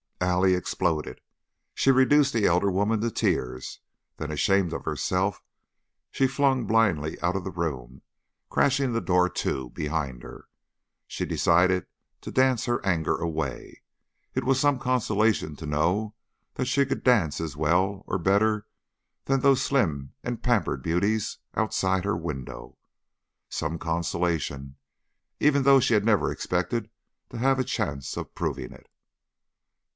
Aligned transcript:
Allie 0.19 0.53
exploded. 0.53 1.19
She 1.75 1.91
reduced 1.91 2.33
the 2.33 2.45
elder 2.45 2.71
woman 2.71 3.01
to 3.01 3.11
tears, 3.11 3.81
then, 4.17 4.31
ashamed 4.31 4.73
of 4.73 4.85
herself, 4.85 5.43
she 6.11 6.25
flung 6.27 6.65
blindly 6.65 7.19
out 7.21 7.35
of 7.35 7.43
the 7.43 7.51
room, 7.51 8.01
crashing 8.49 8.93
the 8.93 9.01
door 9.01 9.29
to 9.29 9.69
behind 9.71 10.23
her. 10.23 10.47
She 11.05 11.25
decided 11.25 11.85
to 12.21 12.31
dance 12.31 12.65
her 12.65 12.83
anger 12.85 13.17
away. 13.17 13.81
It 14.33 14.43
was 14.43 14.59
some 14.59 14.79
consolation 14.79 15.55
to 15.57 15.65
know 15.67 16.15
that 16.55 16.65
she 16.65 16.85
could 16.85 17.03
dance 17.03 17.39
as 17.41 17.55
well, 17.55 18.03
or 18.07 18.17
better, 18.17 18.67
than 19.25 19.39
those 19.41 19.61
slim 19.61 20.13
and 20.23 20.41
pampered 20.41 20.81
beauties 20.81 21.37
outside 21.55 22.05
her 22.05 22.17
window. 22.17 22.77
Some 23.49 23.77
consolation, 23.77 24.77
even 25.39 25.61
though 25.63 25.79
she 25.79 25.99
never 25.99 26.31
expected 26.31 26.89
to 27.29 27.37
have 27.37 27.59
a 27.59 27.63
chance 27.63 28.17
of 28.17 28.33
proving 28.33 28.71
it. 28.71 28.87